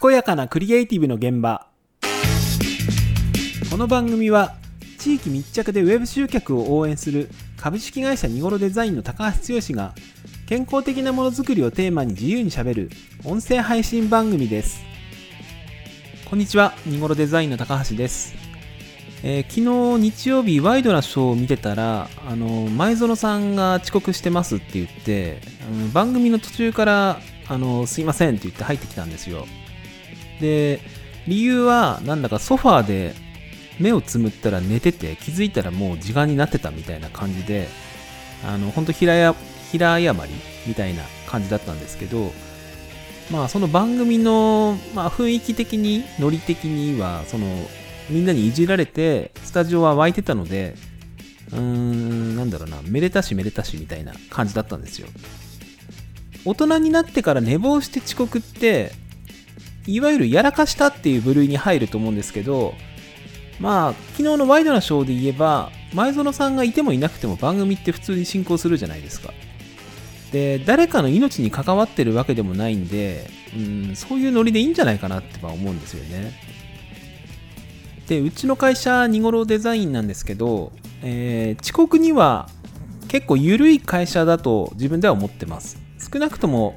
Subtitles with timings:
[0.00, 1.66] 健やかなクリエイティブの現場
[3.70, 4.54] この番組は
[4.98, 9.94] 地域密着でウェブ集客を応援する株式会社ニゴロデザインの高橋剛が
[10.46, 12.90] 健康的なものづくりをテーマに自由にしゃべる
[13.24, 14.82] 音声配信番組です
[16.24, 18.34] こんにちはニゴロデザインの高橋です
[19.24, 25.40] えー、昨日日曜日ワイドなショーを見てたらあの前園さんが遅刻してますって言って
[25.92, 29.46] 番組の途中からあのすいませんって言って入ってきたんですよ
[30.40, 30.80] で
[31.26, 33.14] 理由はなんだかソファーで
[33.78, 37.68] 目をつむったら寝てて気づいたらもう時間になってたみたいな感じで
[38.44, 39.34] あの本当平や
[39.70, 40.18] 平謝り
[40.66, 42.32] みたいな感じだったんですけど
[43.30, 47.46] まあその番組の、まあ、雰囲気的にノリ的にはその
[48.10, 50.74] みんなにいじられてスタジオは湧いてたので
[51.52, 55.08] うーんなんだろうなめでたしめでたしみたいな感じだったんですよ。
[56.44, 58.90] 大人になってから寝坊して遅刻って
[59.86, 62.74] いわゆるやらかしたっていう部類に入ると思うんですけど
[63.60, 69.32] まあ昨日のワイドなショーで言えば前園さんがいてもいなくても番組って普通に進行するじゃないですか。
[70.32, 76.32] で誰かの命に関わってるわけでもないんでうんそういうノリでいいんじゃないかなっては思うんですよね。
[78.06, 82.48] でうちの会社ニゴロデザインなんですけど、えー、遅刻には
[83.08, 85.78] 結構緩い会社だと自分では思ってます。
[86.12, 86.76] 少なくとも、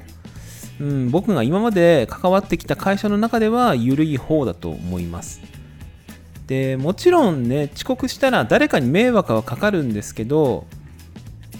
[0.80, 5.40] うん、僕が今まで関わってきた会社の中では緩い方だと思います。
[6.46, 10.64] でもちろんね遅刻したら誰かに迷惑はかかるんですけど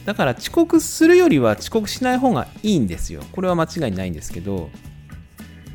[0.05, 3.23] だから遅刻するよりは遅刻しない方がいいんですよ。
[3.33, 4.71] これは間違いないんですけど、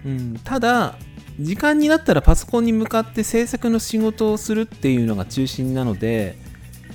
[0.05, 0.95] うん、ただ
[1.39, 6.37] 時間になったらパソコンに向かって制作の仕事をするっていうのが中心なので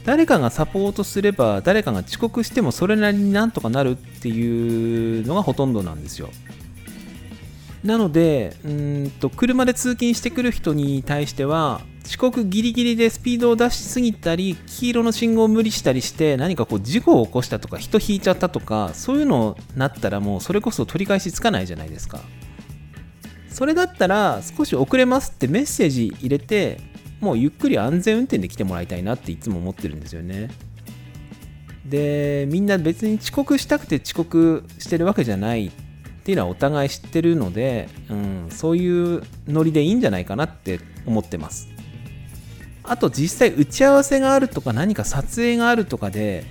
[0.06, 6.30] 誰かがサポートすれば誰かが遅刻してもそれなりになんとかなるっていうのがほとんどなんですよ。
[7.82, 22.20] なのでうんと車で通勤してくる人に対しては遅刻ギリギリでスピードを出しすぎたり黄色の信号を無理したりして何かこう事故を起こしたとか人引いちゃったとかそういうのになったらもうそれこそ取り返しつかないじゃないですか。
[23.50, 26.78] それだったら少し遅れますってメッセージ入れて
[27.26, 30.48] もうゆっくり安全運転で来てもらいたいなっていつも思ってるんですよね。
[31.84, 35.70] でみんな別に遅刻したくて遅刻してるわけじゃないっ
[36.24, 41.68] ていうのはお互い知ってるので、うん、そういうノリでいいんじゃないかなって思ってます。
[42.84, 46.44] あと実際打ち合わせがあるとか何か撮影があるとかで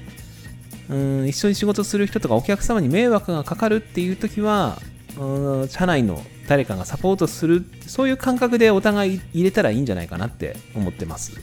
[0.89, 4.77] うん一緒に仕事する人とかお客様に迷惑がかかるっていう時は
[5.17, 11.33] うん社内の誰かがサポートするそういう感覚でお互い入れたらいいんじゃないかなって思ってます。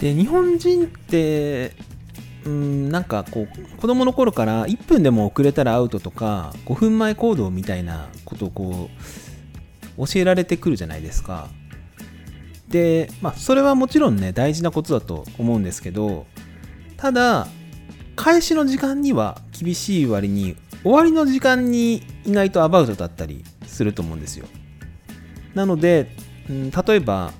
[0.00, 1.72] で日本人って
[2.44, 8.90] うんなんかこう子供の頃から1分でも遅れたらアウトとか5分前行動みたいなことをこ
[9.96, 11.48] う教えられてくるじゃないですか。
[12.68, 16.26] でまあそれはもちろんね大事なことだと思うんですけど
[16.96, 17.46] ただ
[18.16, 24.46] 開始の時間には厳しい割に終わりの時間に意外とアバウトだったりすると思うんですよ。
[25.54, 26.08] なので、
[26.48, 27.32] 例えば、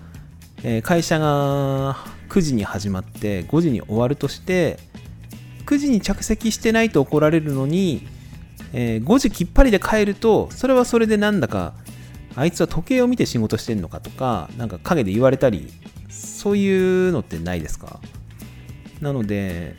[0.62, 1.94] え、会社が
[2.28, 4.78] 9時に始まって5時に終わるとして
[5.66, 8.06] 9時に着席してないと怒られるのに、
[8.72, 11.74] え、5時きっぱりで帰るとそれはそれでなんだか
[12.34, 15.68] あいつは時計を見て仕事してんのかとかなんか陰で言われたり
[16.08, 18.00] そういうのってないですか？
[19.00, 19.74] なので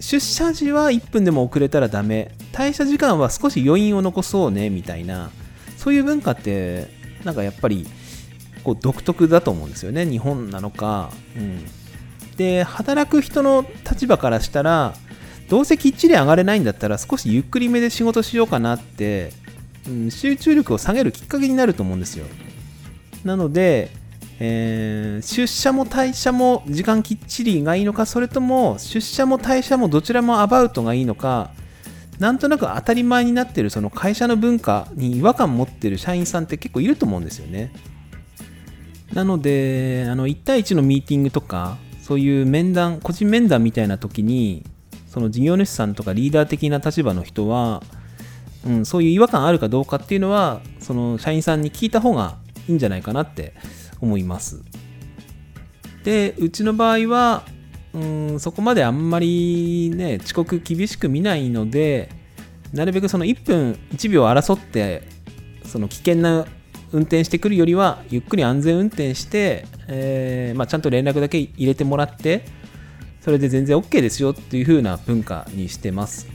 [0.00, 5.30] 出社時は1分でも遅れたらダメ退社時間は少し余韻を残そうねみたいな
[5.76, 6.86] そういう文化って
[7.24, 7.86] なんかやっぱり
[8.62, 11.64] こう独特だと思うんですよね日本なのか、うん、
[12.36, 14.94] で働く人の立場からしたら
[15.48, 19.32] どうせきっちり上がれないんだったら少しゆっくりめで仕事しようかなって、
[19.88, 22.24] うん、集中力を下げるきっかけになると思うんですよ。
[23.24, 23.90] なので、
[24.38, 31.50] えー、出社も退社も時間きっちりがいいのかそれとも出社も退社もどちらもアバウトがいいのか
[32.18, 37.72] なんとなく当たり前になってるその会社の文化に違和感持ってる社員さんって結構いると思うんですよね。
[39.12, 44.64] なので、あの1対1のミーティングとか、そういう面談、個人面談みたいな時に、
[45.08, 47.82] その事業主さんとかリーダー的な立場の人は、
[48.66, 53.54] うん、そういう違和感あるかどうかっていうのは、その社員さんに聞いた方がいいんじゃないかなって
[54.00, 54.62] 思います。
[56.02, 57.44] で、うちの場合は、
[57.94, 62.10] うんそこまであんまりね遅刻厳しく見ないので
[62.72, 65.02] なるべくその1分1秒争って
[65.64, 66.44] その危険な
[66.92, 72.44] 運転してくるよりはゆっくり安全運転して、えー、まあ、ちゃんと連絡だけ入れてもらって
[73.20, 76.28] それで全然 OK ですよっていう風な文化にしてます、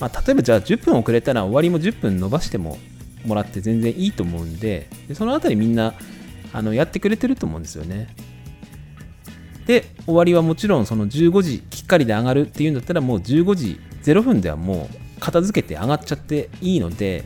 [0.00, 2.78] まあ、例えばじゃあ10分遅れたら終わりも10分伸ばしても
[3.26, 5.94] もらって全然いいと思うんででそのあたりみんな
[6.52, 8.14] あのやってくれてると思うんですよね。
[9.66, 17.24] で終わりはもちろんその15時きっかりで上がるっていうんだったらもう15時0分ではもう片付けて上がっちゃっていいので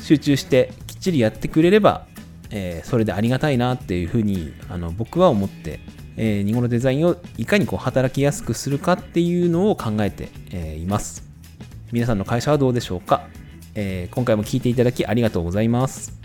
[0.00, 2.06] 集中してきっちりやってくれれば、
[2.50, 5.78] えー、それでありがたいなっていうふうにあの僕は思って、
[6.16, 11.30] えー、ニゴロデザインをいかにこう働きやすくするかっていうのを考えて、えー、います。
[11.92, 13.28] 皆さんの会社はどうでしょうか、
[13.74, 16.21] えー、今回も聞いていただきありがとうございます。